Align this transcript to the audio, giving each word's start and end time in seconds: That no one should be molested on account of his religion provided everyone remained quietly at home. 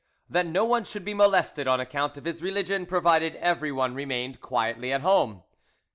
That 0.27 0.47
no 0.47 0.65
one 0.65 0.83
should 0.83 1.05
be 1.05 1.13
molested 1.13 1.67
on 1.67 1.79
account 1.79 2.17
of 2.17 2.25
his 2.25 2.41
religion 2.41 2.87
provided 2.87 3.35
everyone 3.35 3.93
remained 3.93 4.41
quietly 4.41 4.91
at 4.91 5.01
home. 5.01 5.43